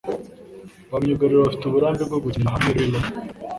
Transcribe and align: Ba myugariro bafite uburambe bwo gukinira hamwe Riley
Ba 0.89 0.97
myugariro 1.03 1.39
bafite 1.45 1.63
uburambe 1.65 2.03
bwo 2.07 2.19
gukinira 2.23 2.53
hamwe 2.53 2.69
Riley 2.77 3.03